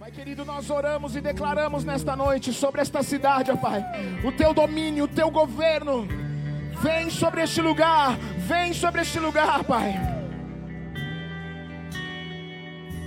[0.00, 3.84] Pai querido, nós oramos e declaramos nesta noite sobre esta cidade, ó Pai,
[4.24, 6.08] o teu domínio, o teu governo.
[6.80, 9.92] Vem sobre este lugar, vem sobre este lugar, Pai.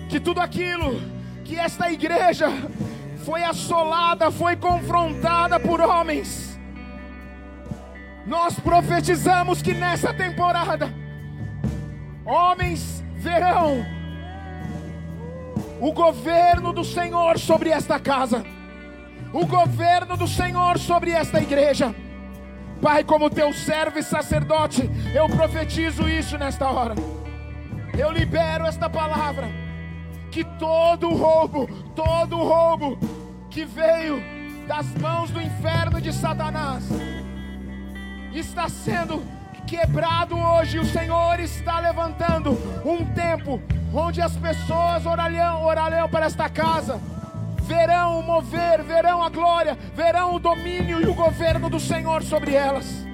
[0.08, 1.02] Que tudo aquilo
[1.44, 2.50] que esta igreja
[3.26, 6.60] foi assolada, foi confrontada por homens.
[8.28, 10.94] Nós profetizamos que nessa temporada,
[12.24, 13.84] homens verão
[15.84, 18.42] o governo do Senhor sobre esta casa,
[19.34, 21.94] o governo do Senhor sobre esta igreja.
[22.82, 26.96] Pai, como teu servo e sacerdote, eu profetizo isso nesta hora.
[27.98, 29.50] Eu libero esta palavra
[30.32, 32.98] que todo roubo, todo roubo
[33.50, 34.24] que veio
[34.66, 36.86] das mãos do inferno de Satanás
[38.34, 39.22] está sendo
[39.68, 40.80] quebrado hoje.
[40.80, 42.52] O Senhor está levantando
[42.86, 43.62] um tempo
[43.94, 47.00] onde as pessoas orarão, orarão para esta casa.
[47.62, 52.54] Verão o mover, verão a glória, verão o domínio e o governo do Senhor sobre
[52.54, 53.06] elas.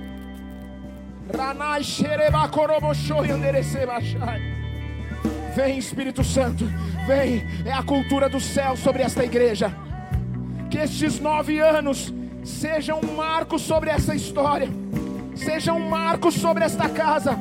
[5.56, 6.66] Vem Espírito Santo,
[7.06, 9.72] vem, é a cultura do céu sobre esta igreja.
[10.70, 12.12] Que estes nove anos
[12.44, 14.70] sejam um marco sobre essa história,
[15.40, 17.38] sejam um marco sobre esta casa.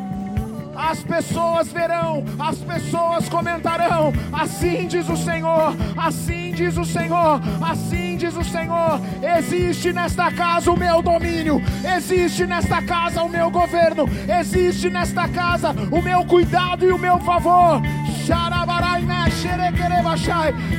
[0.74, 4.12] As pessoas verão, as pessoas comentarão.
[4.32, 9.00] Assim diz o Senhor, assim diz o Senhor, assim diz o Senhor.
[9.38, 11.60] Existe nesta casa o meu domínio,
[11.96, 14.04] existe nesta casa o meu governo,
[14.40, 17.82] existe nesta casa o meu cuidado e o meu favor.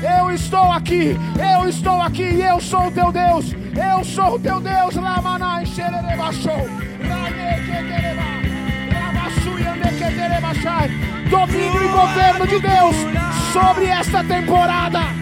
[0.03, 3.55] Eu estou aqui, eu estou aqui e eu sou o teu Deus.
[3.75, 4.95] Eu sou o teu Deus.
[4.95, 6.67] Lamanai xererebachou.
[11.29, 12.95] Domínio e governo de Deus
[13.53, 15.18] sobre esta temporada.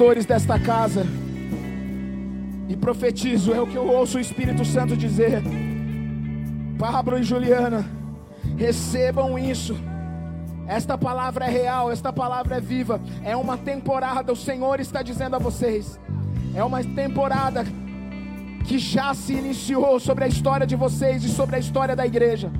[0.00, 1.04] Pastores desta casa
[2.70, 5.42] e profetizo, é o que eu ouço o Espírito Santo dizer.
[6.78, 7.84] Pablo e Juliana,
[8.56, 9.76] recebam isso.
[10.66, 12.98] Esta palavra é real, esta palavra é viva.
[13.22, 16.00] É uma temporada, o Senhor está dizendo a vocês.
[16.54, 17.62] É uma temporada
[18.66, 22.50] que já se iniciou sobre a história de vocês e sobre a história da igreja.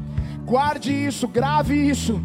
[0.44, 2.20] Guarde isso, grave isso.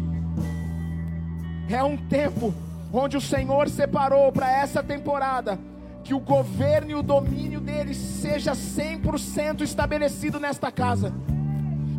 [1.70, 2.52] É um tempo
[2.92, 5.58] onde o Senhor separou para essa temporada,
[6.04, 11.12] que o governo e o domínio dele seja 100% estabelecido nesta casa.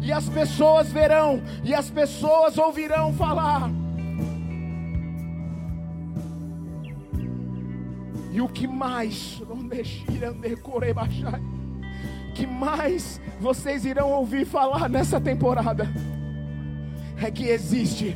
[0.02, 3.70] E as pessoas verão, e as pessoas ouvirão falar.
[8.32, 9.42] E o que mais,
[12.36, 15.88] que mais vocês irão ouvir falar nessa temporada,
[17.22, 18.16] é que existe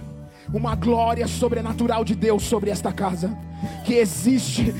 [0.53, 3.35] uma glória sobrenatural de Deus sobre esta casa.
[3.85, 4.73] Que existe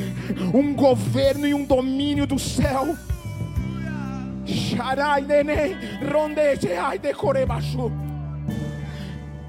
[0.54, 2.96] um governo e um domínio do céu.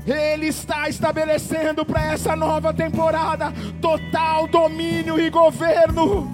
[0.07, 6.29] Ele está estabelecendo para essa nova temporada total domínio e governo.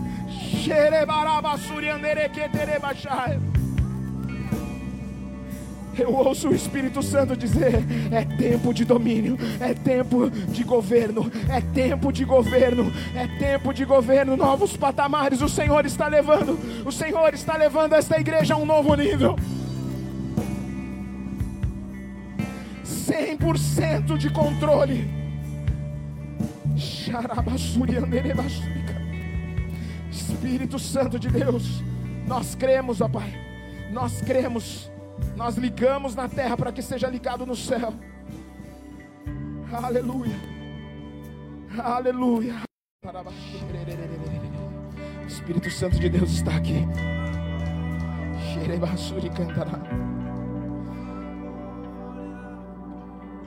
[5.99, 7.75] Eu ouço o Espírito Santo dizer:
[8.13, 13.85] é tempo de domínio, é tempo de governo, é tempo de governo, é tempo de
[13.85, 15.43] governo, novos patamares.
[15.43, 19.37] O Senhor está levando, o Senhor está levando esta igreja a um novo nível.
[22.85, 25.11] 100% de controle.
[30.11, 31.83] Espírito Santo de Deus,
[32.27, 33.35] nós cremos, ó Pai,
[33.91, 34.91] nós cremos
[35.39, 37.95] nós ligamos na terra para que seja ligado no céu.
[39.73, 40.35] Aleluia.
[41.79, 42.57] Aleluia.
[45.23, 46.85] O Espírito Santo de Deus está aqui.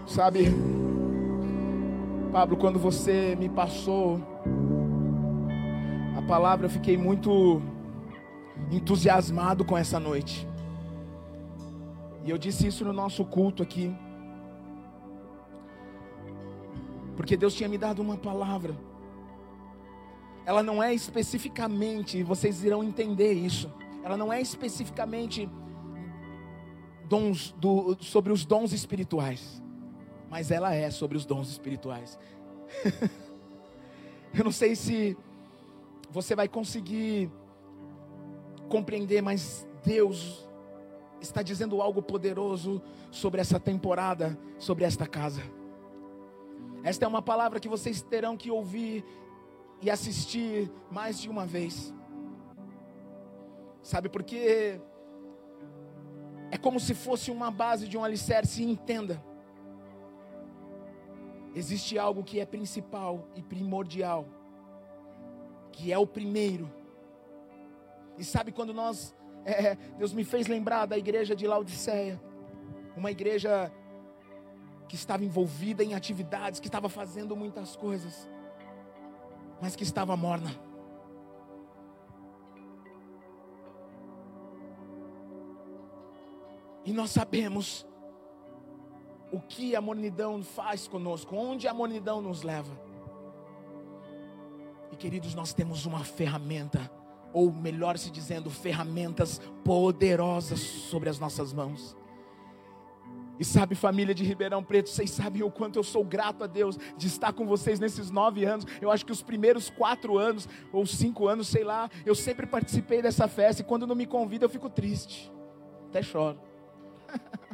[0.07, 0.45] Sabe,
[2.31, 4.21] Pablo, quando você me passou
[6.17, 7.61] a palavra, eu fiquei muito
[8.71, 10.50] entusiasmado com essa noite.
[12.23, 13.95] E eu disse isso no nosso culto aqui.
[17.15, 18.75] Porque Deus tinha me dado uma palavra.
[20.45, 23.71] Ela não é especificamente, vocês irão entender isso.
[24.03, 25.49] Ela não é especificamente
[27.07, 29.61] dons do, sobre os dons espirituais,
[30.29, 32.17] mas ela é sobre os dons espirituais.
[34.33, 35.17] Eu não sei se
[36.09, 37.29] você vai conseguir
[38.69, 40.47] compreender, mas Deus
[41.21, 42.81] está dizendo algo poderoso
[43.11, 45.41] sobre essa temporada, sobre esta casa.
[46.83, 49.05] Esta é uma palavra que vocês terão que ouvir
[49.81, 51.93] e assistir mais de uma vez.
[53.83, 54.81] Sabe por quê?
[56.49, 59.23] É como se fosse uma base de um alicerce, entenda.
[61.53, 64.25] Existe algo que é principal e primordial,
[65.71, 66.69] que é o primeiro.
[68.17, 69.15] E sabe quando nós,
[69.45, 72.21] é, Deus me fez lembrar da igreja de Laodiceia,
[72.95, 73.71] uma igreja
[74.87, 78.29] que estava envolvida em atividades, que estava fazendo muitas coisas,
[79.61, 80.51] mas que estava morna.
[86.83, 87.87] E nós sabemos
[89.31, 92.77] o que a mornidão faz conosco, onde a mornidão nos leva.
[94.91, 96.91] E queridos, nós temos uma ferramenta,
[97.33, 101.95] ou melhor se dizendo, ferramentas poderosas sobre as nossas mãos.
[103.41, 106.77] E sabe, família de Ribeirão Preto, vocês sabem o quanto eu sou grato a Deus
[106.95, 108.67] de estar com vocês nesses nove anos.
[108.79, 113.01] Eu acho que os primeiros quatro anos, ou cinco anos, sei lá, eu sempre participei
[113.01, 113.63] dessa festa.
[113.63, 115.31] E quando não me convida, eu fico triste,
[115.89, 116.39] até choro.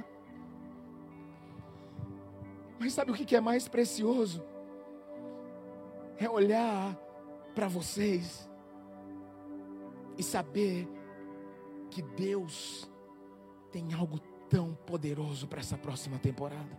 [2.78, 4.44] Mas sabe o que é mais precioso?
[6.20, 7.00] É olhar
[7.56, 8.50] para vocês
[10.18, 10.88] e saber
[11.90, 12.90] que Deus
[13.72, 14.20] tem algo
[14.50, 16.78] tão poderoso para essa próxima temporada.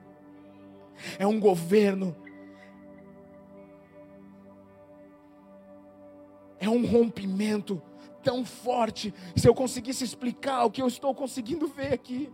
[1.18, 2.16] É um governo,
[6.58, 7.80] é um rompimento
[8.22, 9.14] tão forte.
[9.36, 12.32] Se eu conseguisse explicar o que eu estou conseguindo ver aqui.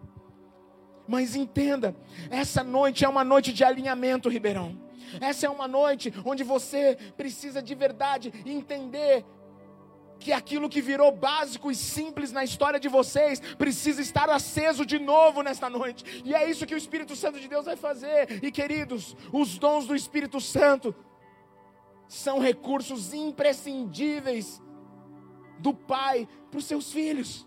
[1.06, 1.94] Mas entenda,
[2.30, 4.80] essa noite é uma noite de alinhamento, Ribeirão.
[5.20, 9.24] Essa é uma noite onde você precisa de verdade entender
[10.24, 14.98] que aquilo que virou básico e simples na história de vocês precisa estar aceso de
[14.98, 16.22] novo nesta noite.
[16.24, 18.42] E é isso que o Espírito Santo de Deus vai fazer.
[18.42, 20.94] E queridos, os dons do Espírito Santo
[22.08, 24.62] são recursos imprescindíveis
[25.58, 27.46] do Pai para os seus filhos.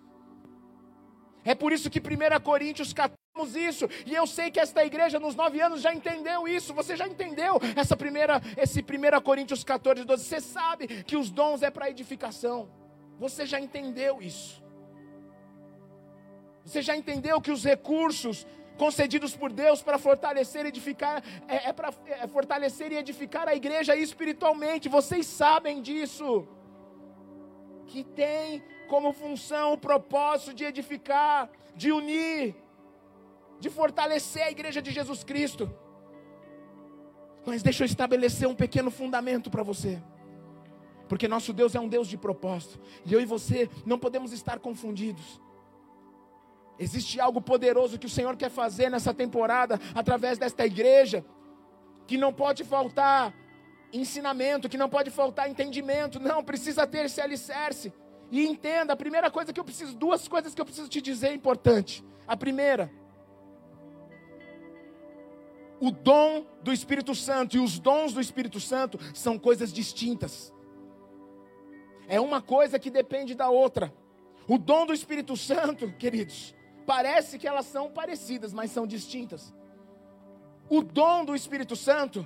[1.44, 3.18] É por isso que 1 Coríntios 14
[3.56, 7.08] isso, e eu sei que esta igreja nos nove anos já entendeu isso, você já
[7.08, 11.90] entendeu essa primeira, esse 1 Coríntios 14, 12, você sabe que os dons é para
[11.90, 12.70] edificação,
[13.20, 14.64] você já entendeu isso,
[16.64, 18.46] você já entendeu que os recursos
[18.78, 23.56] concedidos por Deus para fortalecer e edificar, é, é para é, fortalecer e edificar a
[23.56, 26.48] igreja espiritualmente, vocês sabem disso,
[27.88, 32.56] que tem como função o propósito de edificar, de unir,
[33.60, 35.72] de fortalecer a igreja de Jesus Cristo.
[37.46, 40.02] Mas deixa eu estabelecer um pequeno fundamento para você.
[41.08, 42.80] Porque nosso Deus é um Deus de propósito.
[43.06, 45.42] E eu e você não podemos estar confundidos.
[46.78, 51.26] Existe algo poderoso que o Senhor quer fazer nessa temporada, através desta igreja,
[52.06, 53.34] que não pode faltar
[53.92, 56.20] ensinamento, que não pode faltar entendimento.
[56.20, 57.94] Não, precisa ter esse alicerce.
[58.30, 61.34] E entenda, a primeira coisa que eu preciso, duas coisas que eu preciso te dizer
[61.34, 62.04] importante.
[62.28, 62.92] A primeira,
[65.80, 70.54] o dom do Espírito Santo e os dons do Espírito Santo são coisas distintas.
[72.08, 73.94] É uma coisa que depende da outra.
[74.48, 76.56] O dom do Espírito Santo, queridos,
[76.86, 79.54] parece que elas são parecidas, mas são distintas.
[80.70, 82.26] O dom do Espírito Santo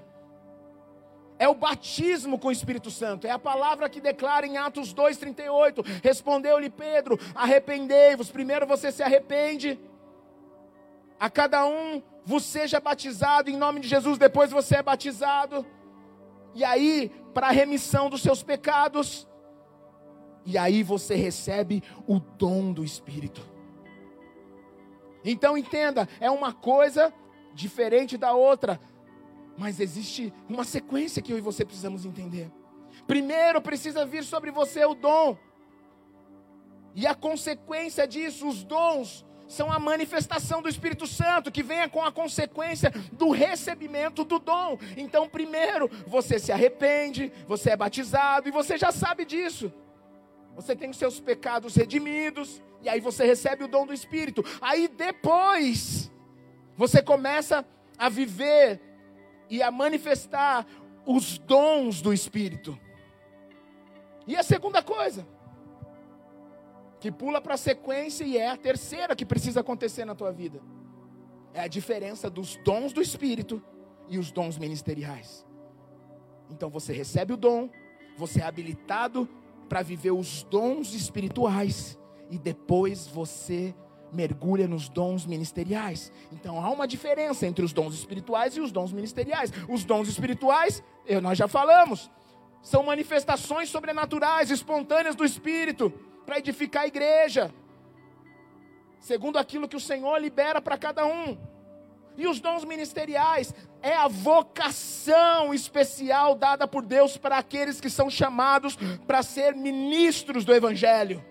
[1.39, 5.83] é o batismo com o Espírito Santo, é a palavra que declara em Atos 2,38:
[6.03, 8.29] Respondeu-lhe Pedro: Arrependei-vos.
[8.29, 9.79] Primeiro você se arrepende,
[11.21, 15.63] a cada um vos seja batizado em nome de Jesus, depois você é batizado,
[16.55, 19.27] e aí, para a remissão dos seus pecados,
[20.43, 23.47] e aí você recebe o dom do Espírito.
[25.23, 27.13] Então entenda, é uma coisa
[27.53, 28.81] diferente da outra,
[29.55, 32.51] mas existe uma sequência que eu e você precisamos entender.
[33.05, 35.37] Primeiro precisa vir sobre você o dom,
[36.95, 42.03] e a consequência disso, os dons, são a manifestação do Espírito Santo, que venha com
[42.03, 44.77] a consequência do recebimento do dom.
[44.95, 49.71] Então, primeiro, você se arrepende, você é batizado e você já sabe disso.
[50.55, 54.43] Você tem os seus pecados redimidos, e aí você recebe o dom do Espírito.
[54.61, 56.11] Aí depois,
[56.77, 57.65] você começa
[57.97, 58.81] a viver
[59.49, 60.65] e a manifestar
[61.05, 62.79] os dons do Espírito.
[64.25, 65.27] E a segunda coisa,
[67.01, 70.61] que pula para a sequência e é a terceira que precisa acontecer na tua vida.
[71.51, 73.61] É a diferença dos dons do Espírito
[74.07, 75.43] e os dons ministeriais.
[76.49, 77.69] Então você recebe o dom,
[78.15, 79.27] você é habilitado
[79.67, 81.97] para viver os dons espirituais
[82.29, 83.73] e depois você
[84.13, 86.11] mergulha nos dons ministeriais.
[86.31, 89.51] Então há uma diferença entre os dons espirituais e os dons ministeriais.
[89.67, 90.83] Os dons espirituais,
[91.23, 92.11] nós já falamos,
[92.61, 95.91] são manifestações sobrenaturais, espontâneas do Espírito
[96.31, 97.53] para edificar a igreja,
[99.01, 101.37] segundo aquilo que o Senhor libera para cada um.
[102.15, 108.09] E os dons ministeriais é a vocação especial dada por Deus para aqueles que são
[108.09, 111.21] chamados para ser ministros do Evangelho.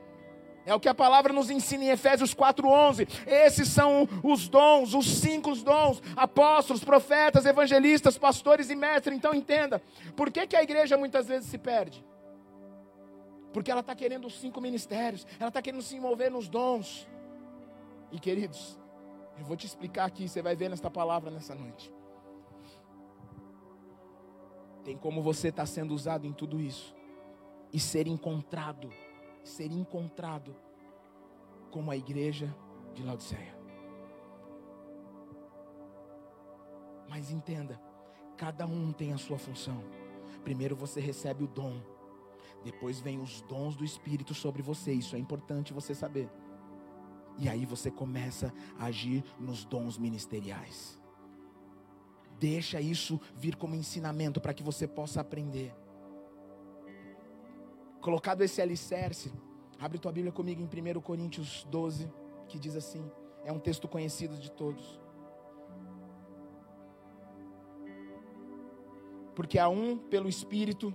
[0.67, 3.09] É o que a palavra nos ensina em Efésios 4:11.
[3.27, 9.17] Esses são os dons, os cinco dons: apóstolos, profetas, evangelistas, pastores e mestres.
[9.17, 9.81] Então entenda,
[10.15, 12.05] por que, que a igreja muitas vezes se perde?
[13.53, 17.09] Porque ela está querendo os cinco ministérios, ela está querendo se envolver nos dons.
[18.13, 18.79] E queridos,
[19.39, 21.93] eu vou te explicar aqui, você vai ver nesta palavra nessa noite.
[24.85, 26.95] Tem como você estar tá sendo usado em tudo isso
[27.73, 28.91] e ser encontrado,
[29.43, 30.55] ser encontrado
[31.71, 32.55] como a igreja
[32.95, 33.59] de Laodiceia.
[37.09, 37.81] Mas entenda,
[38.37, 39.83] cada um tem a sua função.
[40.45, 41.81] Primeiro você recebe o dom
[42.65, 44.93] depois vem os dons do Espírito sobre você.
[44.93, 46.29] Isso é importante você saber.
[47.39, 51.01] E aí você começa a agir nos dons ministeriais.
[52.39, 55.75] Deixa isso vir como ensinamento para que você possa aprender.
[58.01, 59.33] Colocado esse alicerce,
[59.79, 62.11] abre tua Bíblia comigo em 1 Coríntios 12,
[62.49, 63.11] que diz assim:
[63.45, 65.01] é um texto conhecido de todos.
[69.35, 70.95] Porque a um pelo Espírito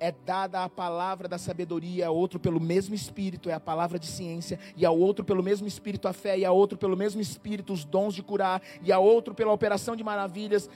[0.00, 4.06] é dada a palavra da sabedoria, a outro pelo mesmo Espírito é a palavra de
[4.06, 7.72] ciência, e a outro pelo mesmo Espírito a fé, e a outro pelo mesmo Espírito
[7.74, 10.70] os dons de curar, e a outro pela operação de maravilhas,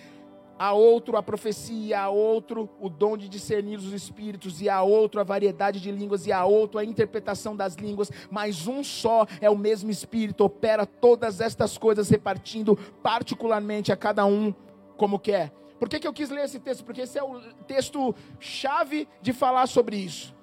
[0.58, 5.18] a outro a profecia, a outro o dom de discernir os espíritos, e a outro
[5.18, 9.48] a variedade de línguas, e a outro a interpretação das línguas, mas um só é
[9.48, 14.54] o mesmo Espírito, opera todas estas coisas, repartindo particularmente a cada um
[14.98, 15.50] como quer.
[15.84, 16.82] Por que, que eu quis ler esse texto?
[16.82, 20.34] Porque esse é o texto chave de falar sobre isso.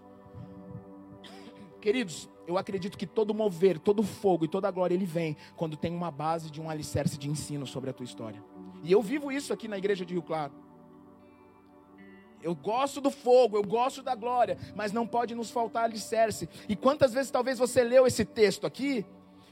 [1.81, 5.95] Queridos, eu acredito que todo mover, todo fogo e toda glória ele vem quando tem
[5.95, 8.39] uma base de um alicerce de ensino sobre a tua história.
[8.83, 10.53] E eu vivo isso aqui na igreja de Rio Claro.
[12.43, 16.47] Eu gosto do fogo, eu gosto da glória, mas não pode nos faltar alicerce.
[16.69, 19.03] E quantas vezes talvez você leu esse texto aqui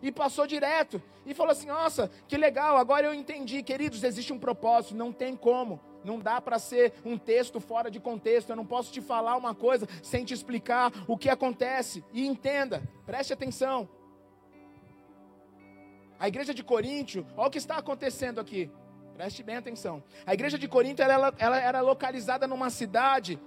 [0.01, 4.03] e passou direto e falou assim: Nossa, que legal, agora eu entendi, queridos.
[4.03, 8.50] Existe um propósito, não tem como, não dá para ser um texto fora de contexto.
[8.50, 12.03] Eu não posso te falar uma coisa sem te explicar o que acontece.
[12.13, 13.89] E entenda, preste atenção.
[16.20, 18.70] A igreja de Coríntio, olha o que está acontecendo aqui,
[19.13, 20.03] preste bem atenção.
[20.25, 23.39] A igreja de Coríntio ela, ela era localizada numa cidade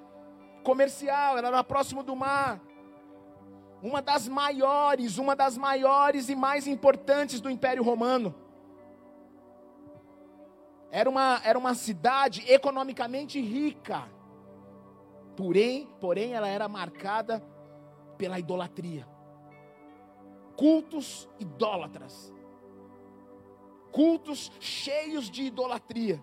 [0.63, 2.61] comercial, ela era próximo do mar
[3.83, 8.33] uma das maiores, uma das maiores e mais importantes do Império Romano.
[10.91, 14.09] Era uma, era uma cidade economicamente rica.
[15.37, 17.43] Porém, porém, ela era marcada
[18.17, 19.09] pela idolatria.
[20.57, 22.33] Cultos idólatras.
[23.91, 26.23] Cultos cheios de idolatria.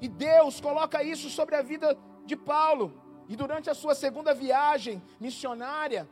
[0.00, 3.07] E Deus coloca isso sobre a vida de Paulo.
[3.28, 6.08] E durante a sua segunda viagem missionária,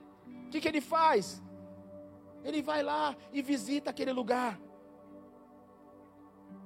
[0.46, 1.42] o que, que ele faz?
[2.44, 4.61] Ele vai lá e visita aquele lugar.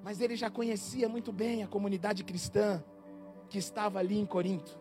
[0.03, 2.83] Mas ele já conhecia muito bem a comunidade cristã
[3.49, 4.79] que estava ali em Corinto.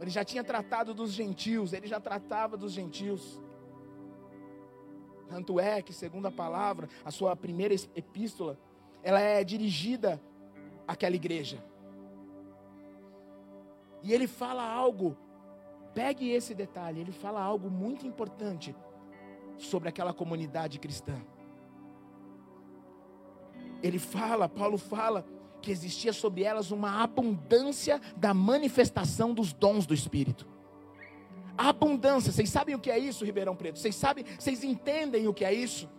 [0.00, 3.42] Ele já tinha tratado dos gentios, ele já tratava dos gentios.
[5.28, 8.58] Tanto é que, segundo a palavra, a sua primeira epístola,
[9.02, 10.22] ela é dirigida
[10.86, 11.62] àquela igreja.
[14.06, 15.16] E ele fala algo,
[15.92, 18.72] pegue esse detalhe, ele fala algo muito importante
[19.58, 21.20] sobre aquela comunidade cristã.
[23.82, 25.26] Ele fala, Paulo fala,
[25.60, 30.46] que existia sobre elas uma abundância da manifestação dos dons do Espírito.
[31.58, 32.30] abundância.
[32.30, 33.80] Vocês sabem o que é isso, Ribeirão Preto?
[33.80, 35.90] Vocês sabem, vocês entendem o que é isso?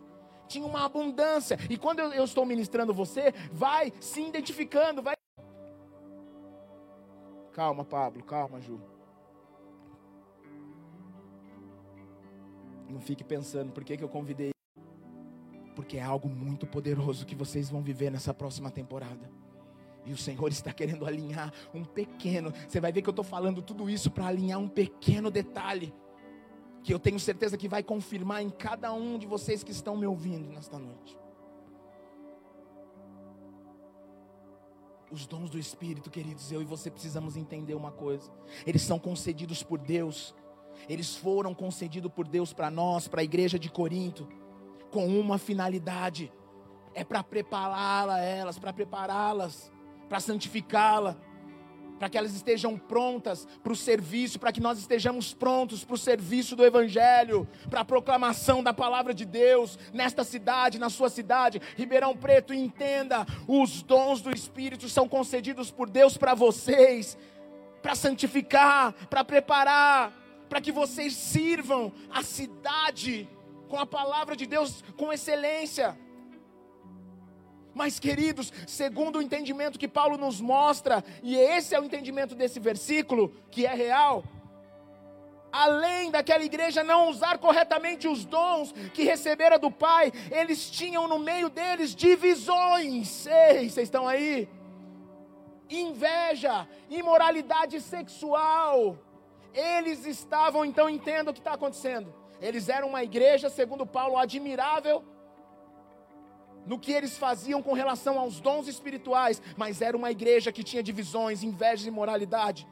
[0.47, 1.59] Tinha uma abundância.
[1.69, 5.16] E quando eu, eu estou ministrando você, vai se identificando, vai.
[7.57, 8.79] Calma, Pablo, calma, Ju.
[12.87, 14.51] Não fique pensando por que, que eu convidei.
[15.75, 19.27] Porque é algo muito poderoso que vocês vão viver nessa próxima temporada.
[20.05, 22.53] E o Senhor está querendo alinhar um pequeno.
[22.69, 25.91] Você vai ver que eu estou falando tudo isso para alinhar um pequeno detalhe.
[26.83, 30.05] Que eu tenho certeza que vai confirmar em cada um de vocês que estão me
[30.05, 31.17] ouvindo nesta noite.
[35.11, 38.31] Os dons do Espírito, queridos, eu e você precisamos entender uma coisa:
[38.65, 40.35] eles são concedidos por Deus,
[40.89, 44.27] eles foram concedidos por Deus para nós, para a igreja de Corinto,
[44.91, 46.31] com uma finalidade:
[46.93, 49.71] é para prepará-la, elas, para prepará-las
[50.07, 51.17] para santificá-la,
[51.97, 55.97] para que elas estejam prontas para o serviço, para que nós estejamos prontos para o
[55.97, 61.61] serviço do Evangelho, para a proclamação da palavra de Deus nesta cidade, na sua cidade,
[61.75, 62.53] Ribeirão Preto.
[62.53, 67.17] Entenda: os dons do Espírito são concedidos por Deus para vocês,
[67.81, 70.13] para santificar, para preparar,
[70.49, 73.27] para que vocês sirvam a cidade
[73.67, 75.97] com a palavra de Deus com excelência.
[77.77, 82.59] Mas, queridos, segundo o entendimento que Paulo nos mostra, e esse é o entendimento desse
[82.59, 84.23] versículo, que é real,
[85.51, 91.19] além daquela igreja não usar corretamente os dons que recebera do Pai, eles tinham no
[91.19, 93.27] meio deles divisões.
[93.27, 94.49] Ei, vocês estão aí?
[95.69, 98.97] Inveja, imoralidade sexual.
[99.53, 102.11] Eles estavam, então entenda o que está acontecendo.
[102.41, 105.03] Eles eram uma igreja, segundo Paulo, admirável
[106.67, 110.83] no que eles faziam com relação aos dons espirituais, mas era uma igreja que tinha
[110.83, 112.67] divisões, inveja e imoralidade.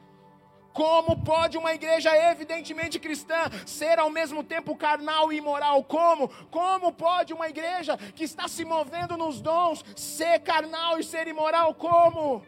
[0.72, 5.82] Como pode uma igreja evidentemente cristã ser ao mesmo tempo carnal e imoral?
[5.82, 6.28] Como?
[6.50, 11.74] Como pode uma igreja que está se movendo nos dons ser carnal e ser imoral?
[11.74, 12.44] Como?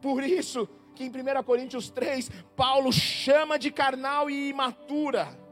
[0.00, 5.45] Por isso que em 1 Coríntios 3, Paulo chama de carnal e imatura.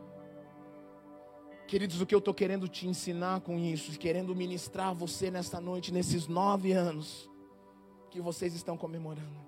[1.67, 5.61] Queridos, o que eu estou querendo te ensinar com isso, querendo ministrar a você nesta
[5.61, 7.31] noite, nesses nove anos
[8.11, 9.45] que vocês estão comemorando.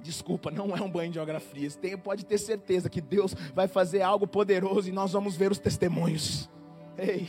[0.00, 1.70] Desculpa, não é um banho de geografia.
[1.72, 5.58] Tem, pode ter certeza que Deus vai fazer algo poderoso e nós vamos ver os
[5.58, 6.48] testemunhos.
[6.96, 7.28] Ei,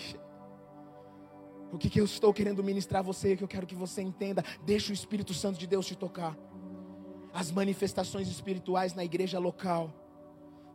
[1.71, 4.43] o que, que eu estou querendo ministrar a você, que eu quero que você entenda,
[4.65, 6.37] deixa o Espírito Santo de Deus te tocar.
[7.33, 9.93] As manifestações espirituais na igreja local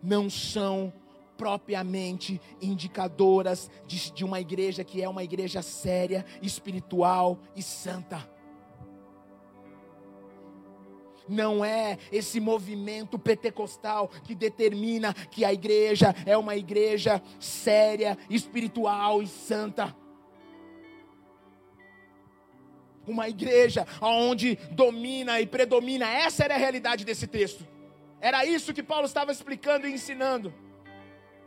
[0.03, 0.93] não são
[1.37, 8.35] propriamente indicadoras de, de uma igreja que é uma igreja séria, espiritual e santa
[11.29, 19.23] não é esse movimento pentecostal que determina que a igreja é uma igreja séria, espiritual
[19.23, 19.95] e santa.
[23.07, 27.67] Uma igreja onde domina e predomina, essa era a realidade desse texto.
[28.21, 30.55] Era isso que Paulo estava explicando e ensinando.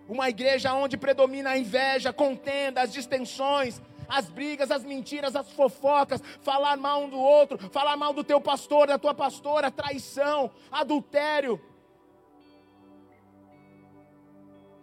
[0.07, 6.21] Uma igreja onde predomina a inveja, contenda, as distensões, as brigas, as mentiras, as fofocas,
[6.41, 11.61] falar mal um do outro, falar mal do teu pastor, da tua pastora, traição, adultério.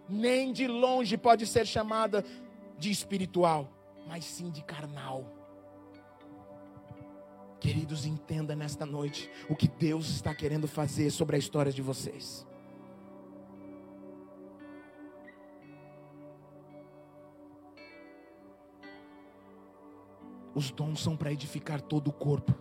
[0.09, 2.25] Nem de longe pode ser chamada
[2.79, 3.71] de espiritual,
[4.07, 5.25] mas sim de carnal.
[7.59, 12.47] Queridos, entenda nesta noite o que Deus está querendo fazer sobre a história de vocês.
[20.55, 22.55] Os dons são para edificar todo o corpo.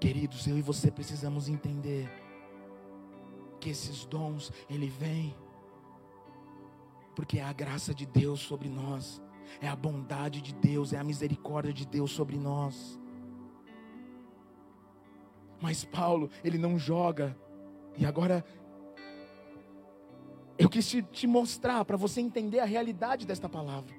[0.00, 2.08] Queridos, eu e você precisamos entender
[3.60, 5.34] que esses dons, ele vem
[7.18, 9.20] porque é a graça de Deus sobre nós,
[9.60, 12.96] é a bondade de Deus, é a misericórdia de Deus sobre nós.
[15.60, 17.36] Mas Paulo, ele não joga.
[17.96, 18.44] E agora
[20.56, 23.97] eu quis te, te mostrar para você entender a realidade desta palavra.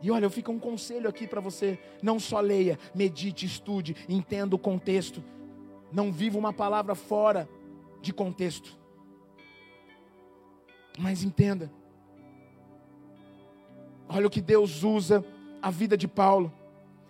[0.00, 4.54] E olha, eu fico um conselho aqui para você: não só leia, medite, estude, entenda
[4.54, 5.22] o contexto.
[5.92, 7.48] Não viva uma palavra fora
[8.00, 8.76] de contexto.
[10.98, 11.70] Mas entenda.
[14.08, 15.24] Olha o que Deus usa
[15.60, 16.52] a vida de Paulo.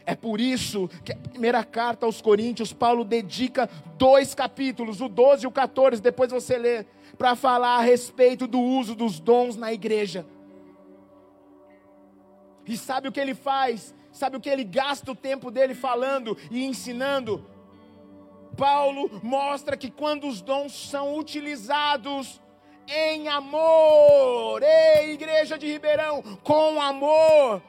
[0.05, 5.45] É por isso que a primeira carta aos Coríntios, Paulo dedica dois capítulos, o 12
[5.45, 6.87] e o 14, depois você lê,
[7.19, 10.25] para falar a respeito do uso dos dons na igreja.
[12.69, 13.95] E sabe o que ele faz?
[14.13, 17.45] Sabe o que ele gasta o tempo dele falando e ensinando?
[18.57, 22.41] Paulo mostra que quando os dons são utilizados
[22.89, 27.63] em amor, ei, igreja de Ribeirão, com amor,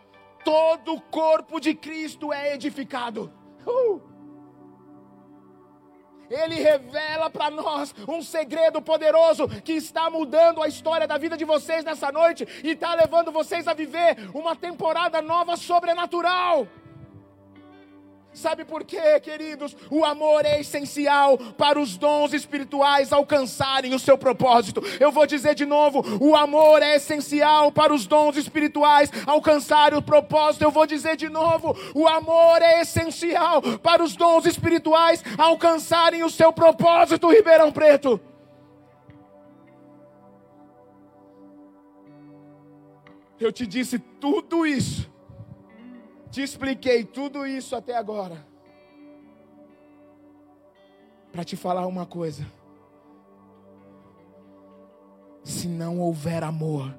[0.44, 3.32] todo o corpo de Cristo é edificado.
[3.68, 4.09] Uh!
[6.30, 11.46] Ele revela para nós um segredo poderoso que está mudando a história da vida de
[11.46, 16.68] vocês nessa noite e está levando vocês a viver uma temporada nova sobrenatural.
[18.40, 19.76] Sabe por quê, queridos?
[19.92, 24.82] O amor é essencial para os dons espirituais alcançarem o seu propósito.
[24.98, 30.02] Eu vou dizer de novo: o amor é essencial para os dons espirituais alcançarem o
[30.02, 30.64] propósito.
[30.64, 36.30] Eu vou dizer de novo: o amor é essencial para os dons espirituais alcançarem o
[36.30, 38.22] seu propósito, Ribeirão Preto.
[43.38, 45.19] Eu te disse tudo isso
[46.32, 48.48] te expliquei tudo isso até agora
[51.32, 52.46] para te falar uma coisa.
[55.44, 56.96] Se não houver amor,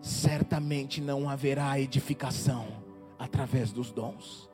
[0.00, 2.66] certamente não haverá edificação
[3.18, 4.48] através dos dons.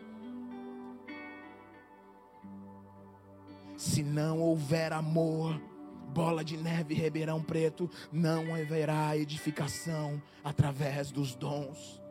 [3.76, 5.60] Se não houver amor,
[6.12, 12.03] bola de neve, Ribeirão Preto, não haverá edificação através dos dons.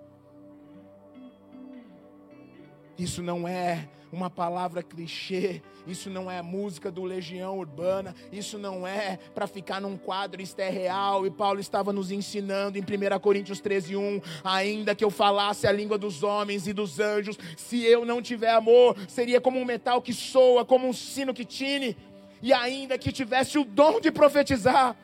[2.97, 8.87] Isso não é uma palavra clichê, isso não é música do Legião Urbana, isso não
[8.87, 11.25] é para ficar num quadro, isto é real.
[11.25, 15.71] E Paulo estava nos ensinando em 1 Coríntios 13, 1: ainda que eu falasse a
[15.71, 19.99] língua dos homens e dos anjos, se eu não tiver amor, seria como um metal
[19.99, 21.97] que soa, como um sino que tine,
[22.41, 24.95] e ainda que tivesse o dom de profetizar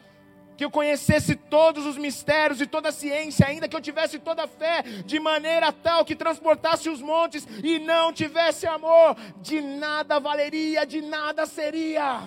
[0.59, 4.43] que eu conhecesse todos os mistérios e toda a ciência, ainda que eu tivesse toda
[4.43, 10.19] a fé, de maneira tal que transportasse os montes e não tivesse amor, de nada
[10.19, 12.23] valeria, de nada seria.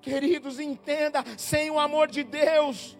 [0.00, 2.98] Queridos, entenda, sem o amor de Deus,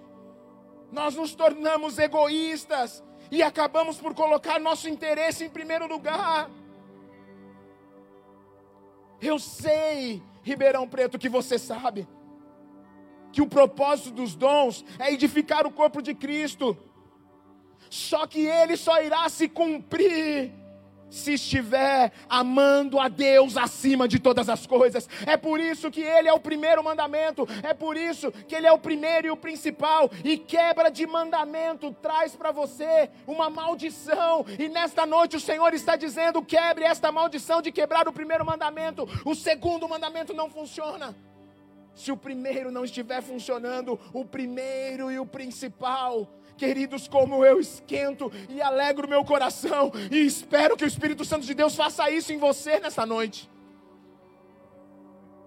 [0.92, 6.48] nós nos tornamos egoístas e acabamos por colocar nosso interesse em primeiro lugar.
[9.20, 12.06] Eu sei, Ribeirão Preto, que você sabe
[13.32, 16.76] que o propósito dos dons é edificar o corpo de Cristo.
[17.90, 20.52] Só que ele só irá se cumprir
[21.10, 25.08] se estiver amando a Deus acima de todas as coisas.
[25.26, 28.72] É por isso que ele é o primeiro mandamento, é por isso que ele é
[28.72, 30.10] o primeiro e o principal.
[30.24, 34.44] E quebra de mandamento traz para você uma maldição.
[34.58, 39.08] E nesta noite o Senhor está dizendo: quebre esta maldição de quebrar o primeiro mandamento.
[39.24, 41.16] O segundo mandamento não funciona.
[41.98, 48.30] Se o primeiro não estiver funcionando, o primeiro e o principal, queridos, como eu esquento
[48.48, 52.38] e alegro meu coração, e espero que o Espírito Santo de Deus faça isso em
[52.38, 53.50] você nessa noite.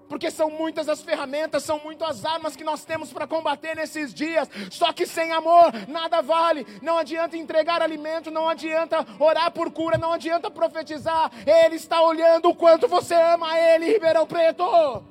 [0.09, 4.13] Porque são muitas as ferramentas, são muitas as armas que nós temos para combater nesses
[4.13, 4.49] dias.
[4.69, 6.67] Só que sem amor nada vale.
[6.81, 11.31] Não adianta entregar alimento, não adianta orar por cura, não adianta profetizar.
[11.45, 15.10] Ele está olhando o quanto você ama Ele, Ribeirão Preto.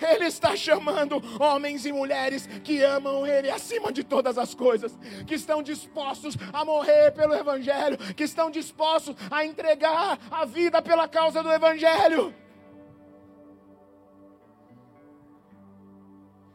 [0.00, 5.34] Ele está chamando homens e mulheres que amam Ele acima de todas as coisas, que
[5.34, 11.42] estão dispostos a morrer pelo Evangelho, que estão dispostos a entregar a vida pela causa
[11.42, 12.34] do Evangelho.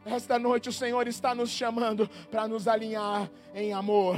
[0.04, 4.16] Esta noite o Senhor está nos chamando para nos alinhar em amor.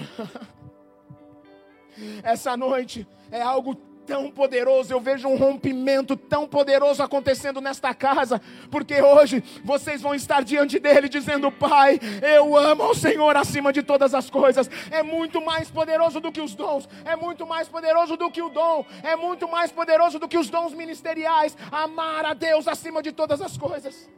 [2.23, 3.75] Essa noite é algo
[4.09, 8.41] tão poderoso, eu vejo um rompimento tão poderoso acontecendo nesta casa,
[8.71, 13.83] porque hoje vocês vão estar diante dele dizendo: Pai, eu amo ao Senhor acima de
[13.83, 14.69] todas as coisas.
[14.91, 18.49] É muito mais poderoso do que os dons, é muito mais poderoso do que o
[18.49, 21.55] dom, é muito mais poderoso do que os dons ministeriais.
[21.71, 24.11] Amar a Deus acima de todas as coisas.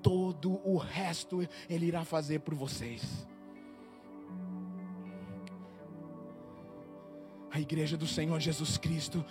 [0.00, 3.26] Todo o resto Ele irá fazer por vocês.
[7.56, 9.24] A igreja do Senhor Jesus Cristo,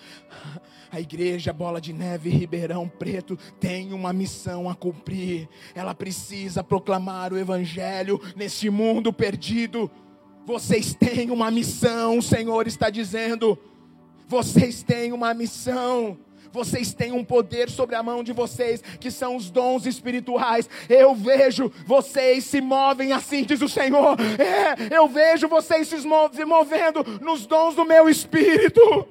[0.92, 5.48] a igreja Bola de Neve Ribeirão Preto tem uma missão a cumprir.
[5.76, 9.92] Ela precisa proclamar o evangelho nesse mundo perdido.
[10.44, 13.56] Vocês têm uma missão, o Senhor está dizendo.
[14.28, 16.18] Vocês têm uma missão
[16.56, 20.70] vocês têm um poder sobre a mão de vocês, que são os dons espirituais.
[20.89, 24.18] Eu vejo vocês se movem assim, diz o Senhor.
[24.39, 25.98] É, eu vejo vocês se
[26.46, 29.08] movendo nos dons do meu espírito.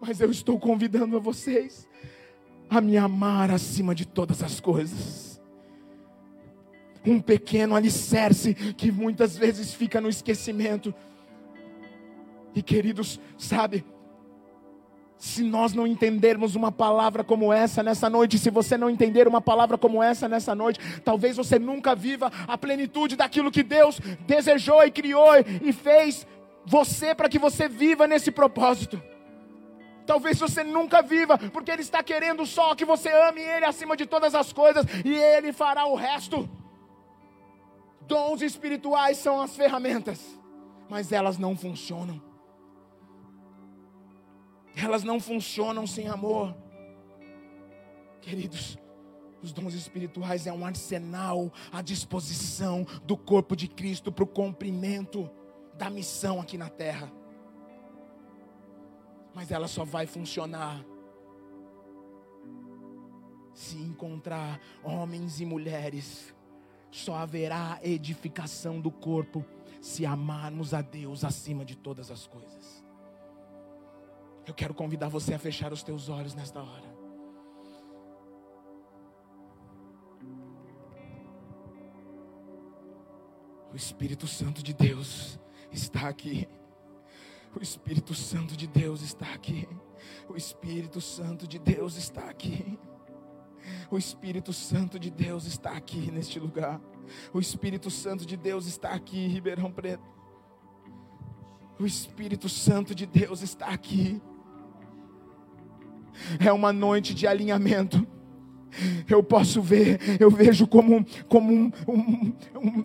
[0.00, 1.88] Mas eu estou convidando a vocês
[2.70, 5.26] a me amar acima de todas as coisas.
[7.06, 10.94] um pequeno alicerce que muitas vezes fica no esquecimento.
[12.58, 13.84] E queridos, sabe,
[15.16, 19.40] se nós não entendermos uma palavra como essa nessa noite, se você não entender uma
[19.40, 24.82] palavra como essa nessa noite, talvez você nunca viva a plenitude daquilo que Deus desejou
[24.82, 26.26] e criou e fez
[26.66, 29.00] você para que você viva nesse propósito.
[30.04, 34.04] Talvez você nunca viva, porque Ele está querendo só que você ame Ele acima de
[34.04, 36.50] todas as coisas e Ele fará o resto.
[38.00, 40.20] Dons espirituais são as ferramentas,
[40.90, 42.26] mas elas não funcionam
[44.76, 46.56] elas não funcionam sem amor.
[48.20, 48.78] Queridos,
[49.42, 55.30] os dons espirituais é um arsenal à disposição do corpo de Cristo para o cumprimento
[55.74, 57.12] da missão aqui na terra.
[59.34, 60.84] Mas ela só vai funcionar
[63.58, 66.34] se encontrar homens e mulheres.
[66.90, 69.44] Só haverá edificação do corpo
[69.80, 72.77] se amarmos a Deus acima de todas as coisas.
[74.48, 76.96] Eu quero convidar você a fechar os teus olhos nesta hora.
[83.70, 85.38] O Espírito Santo de Deus
[85.70, 86.48] está aqui.
[87.54, 89.68] O Espírito Santo de Deus está aqui.
[90.26, 92.78] O Espírito Santo de Deus está aqui.
[93.90, 96.80] O Espírito Santo de Deus está aqui neste lugar.
[97.34, 100.08] O Espírito Santo de Deus está aqui, Ribeirão Preto.
[101.78, 104.22] O Espírito Santo de Deus está aqui
[106.38, 108.06] é uma noite de alinhamento.
[109.08, 112.84] Eu posso ver, eu vejo como, como um, um, um,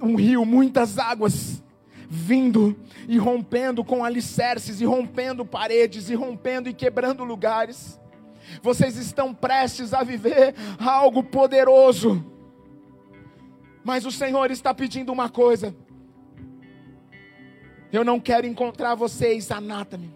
[0.00, 1.62] um rio, muitas águas
[2.08, 2.76] vindo
[3.08, 8.00] e rompendo com alicerces, e rompendo paredes, e rompendo e quebrando lugares.
[8.62, 12.24] Vocês estão prestes a viver algo poderoso,
[13.82, 15.74] mas o Senhor está pedindo uma coisa.
[17.92, 20.14] Eu não quero encontrar vocês anátame.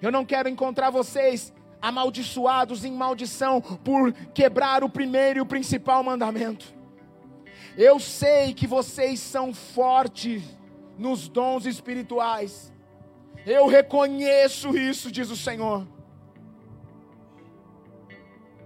[0.00, 6.02] Eu não quero encontrar vocês amaldiçoados em maldição por quebrar o primeiro e o principal
[6.02, 6.74] mandamento.
[7.76, 10.42] Eu sei que vocês são fortes
[10.98, 12.72] nos dons espirituais.
[13.46, 15.86] Eu reconheço isso, diz o Senhor.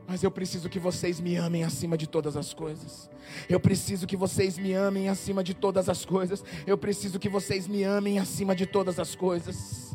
[0.07, 3.09] Mas eu preciso que vocês me amem acima de todas as coisas.
[3.49, 6.43] Eu preciso que vocês me amem acima de todas as coisas.
[6.67, 9.90] Eu preciso que vocês me amem acima de todas as coisas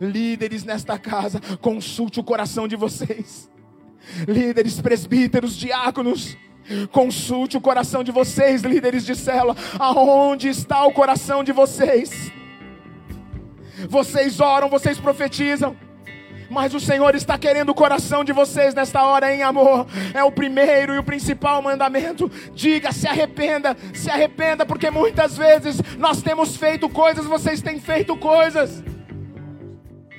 [0.00, 3.50] líderes nesta casa, consulte o coração de vocês.
[4.28, 6.36] Líderes, presbíteros, diáconos,
[6.90, 9.56] consulte o coração de vocês, líderes de cela.
[9.78, 12.32] Aonde está o coração de vocês?
[13.88, 15.76] Vocês oram, vocês profetizam.
[16.50, 19.86] Mas o Senhor está querendo o coração de vocês nesta hora em amor.
[20.12, 22.30] É o primeiro e o principal mandamento.
[22.52, 28.16] Diga, se arrependa, se arrependa, porque muitas vezes nós temos feito coisas, vocês têm feito
[28.16, 28.84] coisas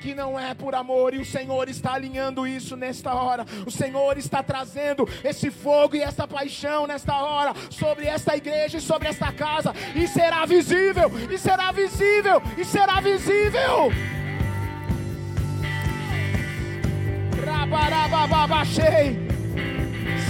[0.06, 3.44] que não é por amor, e o Senhor está alinhando isso nesta hora.
[3.66, 8.80] O Senhor está trazendo esse fogo e essa paixão nesta hora sobre esta igreja e
[8.80, 13.92] sobre esta casa, e será visível, e será visível, e será visível.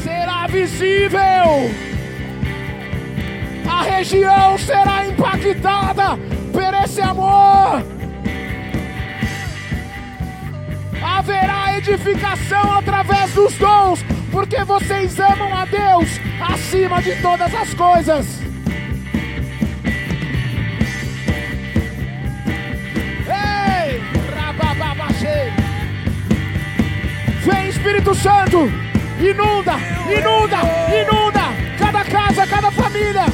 [0.02, 1.20] Será visível.
[3.70, 6.16] A região será impactada
[6.50, 7.95] por esse amor.
[11.26, 18.26] Haverá edificação através dos dons, porque vocês amam a Deus acima de todas as coisas.
[23.26, 24.00] Ei.
[27.44, 28.70] Vem Espírito Santo,
[29.18, 29.74] inunda,
[30.06, 30.58] inunda,
[31.00, 31.40] inunda
[31.76, 33.24] cada casa, cada família.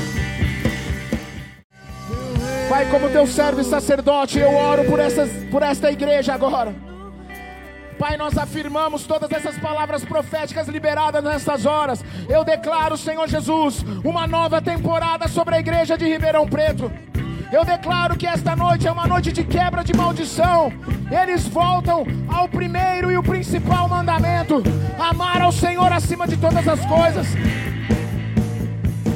[2.71, 6.92] Pai, como teu servo e sacerdote, eu oro por, essas, por esta igreja agora.
[7.99, 12.05] Pai, nós afirmamos todas essas palavras proféticas liberadas nessas horas.
[12.29, 16.91] Eu declaro, Senhor Jesus, uma nova temporada sobre a igreja de Ribeirão Preto.
[17.53, 20.73] Eu declaro que esta noite é uma noite de quebra de maldição.
[21.11, 24.63] Eles voltam ao primeiro e o principal mandamento:
[24.99, 27.27] amar ao Senhor acima de todas as coisas.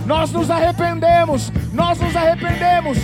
[0.04, 2.98] Nós nos arrependemos, nós nos arrependemos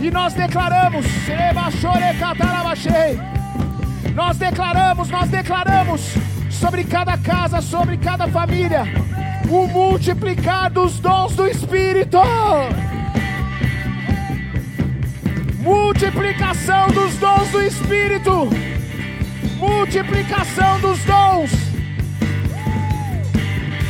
[0.00, 3.37] e nós declaramos: Seba chore catarabachei.
[4.14, 6.00] Nós declaramos, nós declaramos
[6.50, 8.84] sobre cada casa, sobre cada família,
[9.48, 12.18] o multiplicar dos dons do Espírito.
[15.60, 18.48] Multiplicação dos dons do Espírito.
[19.58, 21.68] Multiplicação dos dons.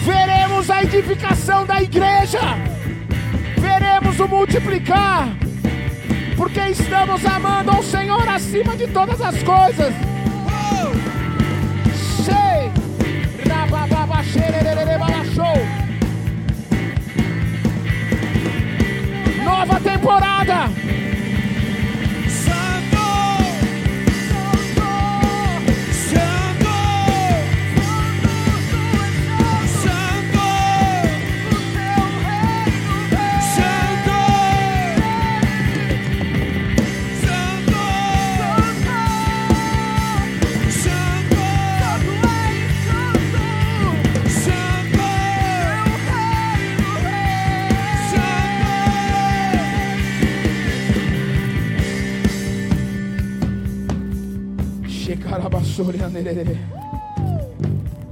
[0.08, 2.40] veremos a edificação da igreja,
[3.58, 5.28] veremos o multiplicar,
[6.38, 9.92] porque estamos amando ao Senhor acima de todas as coisas.
[12.24, 12.70] Sei,
[19.44, 20.87] Nova temporada.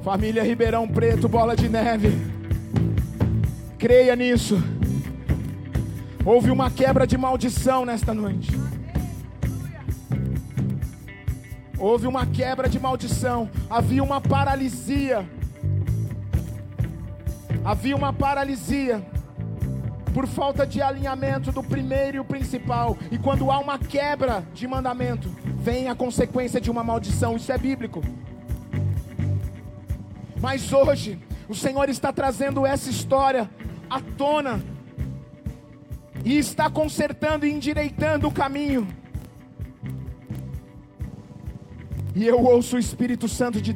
[0.05, 2.11] Família Ribeirão Preto, bola de neve.
[3.77, 4.63] Creia nisso.
[6.25, 8.53] Houve uma quebra de maldição nesta noite.
[11.79, 13.51] Houve uma quebra de maldição.
[13.69, 15.29] Havia uma paralisia.
[17.65, 19.05] Havia uma paralisia
[20.15, 22.97] por falta de alinhamento do primeiro e o principal.
[23.11, 25.29] E quando há uma quebra de mandamento,
[25.67, 27.35] vem a consequência de uma maldição.
[27.35, 28.01] Isso é bíblico.
[30.41, 33.51] Mas hoje, o Senhor está trazendo essa história
[33.91, 34.65] à tona
[36.25, 38.87] e está consertando e endireitando o caminho.
[42.17, 43.75] E eu ouço o Espírito Santo de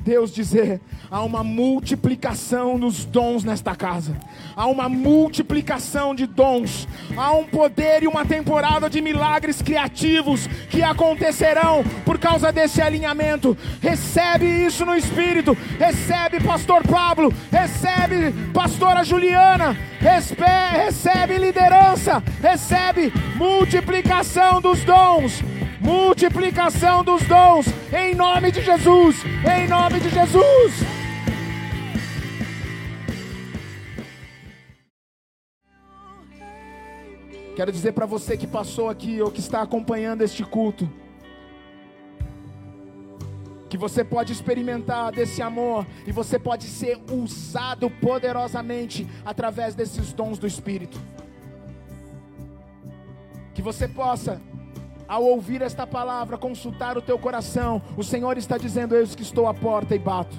[0.00, 4.16] Deus dizer: há uma multiplicação nos dons nesta casa,
[4.56, 10.82] há uma multiplicação de dons, há um poder e uma temporada de milagres criativos que
[10.82, 13.54] acontecerão por causa desse alinhamento.
[13.82, 24.82] Recebe isso no Espírito, recebe, Pastor Pablo, recebe, Pastora Juliana, recebe liderança, recebe multiplicação dos
[24.82, 25.51] dons
[25.82, 30.72] multiplicação dos dons, em nome de Jesus, em nome de Jesus.
[37.56, 40.88] Quero dizer para você que passou aqui ou que está acompanhando este culto,
[43.68, 50.38] que você pode experimentar desse amor e você pode ser usado poderosamente através desses dons
[50.38, 50.98] do Espírito.
[53.54, 54.40] Que você possa
[55.12, 59.46] ao ouvir esta palavra, consultar o teu coração, o Senhor está dizendo: Eis que estou
[59.46, 60.34] à porta e bato.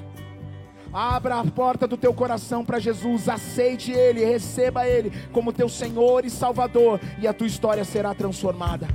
[0.92, 6.26] Abra a porta do teu coração para Jesus, aceite Ele, receba Ele como teu Senhor
[6.26, 8.88] e Salvador, e a tua história será transformada.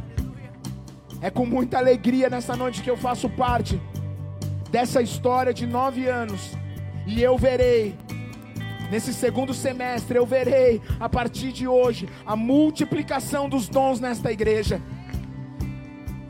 [1.21, 3.81] É com muita alegria nessa noite que eu faço parte
[4.73, 6.57] dessa história de nove anos,
[7.07, 7.97] e eu verei
[8.91, 14.81] Nesse segundo semestre eu verei, a partir de hoje, a multiplicação dos dons nesta igreja.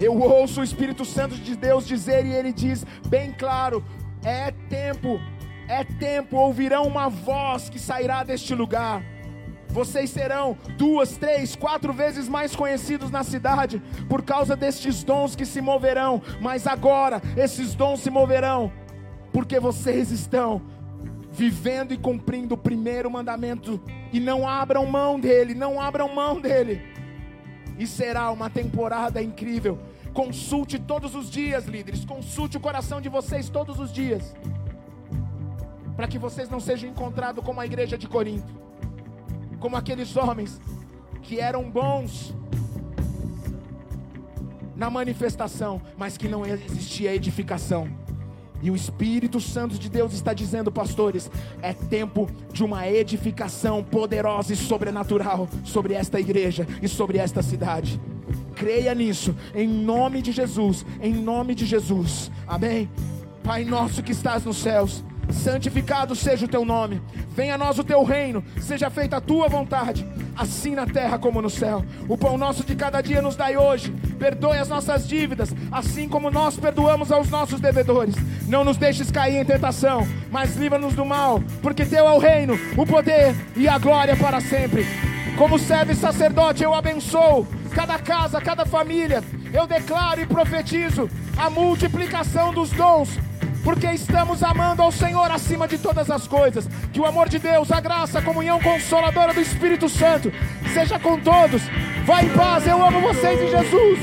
[0.01, 3.85] Eu ouço o Espírito Santo de Deus dizer, e ele diz bem claro:
[4.25, 5.21] é tempo,
[5.69, 9.03] é tempo, ouvirão uma voz que sairá deste lugar.
[9.69, 15.45] Vocês serão duas, três, quatro vezes mais conhecidos na cidade por causa destes dons que
[15.45, 16.23] se moverão.
[16.41, 18.73] Mas agora esses dons se moverão
[19.33, 20.63] porque vocês estão
[21.31, 23.81] vivendo e cumprindo o primeiro mandamento
[24.13, 26.83] e não abram mão dele, não abram mão dele.
[27.79, 29.79] E será uma temporada incrível.
[30.12, 32.05] Consulte todos os dias, líderes.
[32.05, 34.35] Consulte o coração de vocês todos os dias.
[35.97, 38.53] Para que vocês não sejam encontrados como a igreja de Corinto.
[39.61, 40.61] Como aqueles homens
[41.23, 42.35] que eram bons
[44.75, 47.88] na manifestação, mas que não existia edificação.
[48.62, 51.31] E o Espírito Santo de Deus está dizendo, pastores,
[51.62, 58.01] é tempo de uma edificação poderosa e sobrenatural sobre esta igreja e sobre esta cidade.
[58.55, 62.31] Creia nisso, em nome de Jesus, em nome de Jesus.
[62.47, 62.90] Amém.
[63.44, 67.01] Pai nosso que estás nos céus, santificado seja o teu nome.
[67.31, 70.07] Venha a nós o teu reino, seja feita a tua vontade,
[70.37, 71.85] assim na terra como no céu.
[72.09, 73.93] O pão nosso de cada dia nos dai hoje.
[74.18, 78.16] Perdoe as nossas dívidas, assim como nós perdoamos aos nossos devedores.
[78.49, 82.59] Não nos deixes cair em tentação, mas livra-nos do mal, porque teu é o reino,
[82.76, 84.86] o poder e a glória para sempre.
[85.36, 89.22] Como servo e sacerdote, eu abençoo cada casa, cada família.
[89.53, 93.11] Eu declaro e profetizo a multiplicação dos dons,
[93.62, 96.66] porque estamos amando ao Senhor acima de todas as coisas.
[96.92, 100.32] Que o amor de Deus, a graça, a comunhão consoladora do Espírito Santo
[100.72, 101.62] seja com todos.
[102.07, 103.99] Vá em paz, eu amo vocês em Jesus.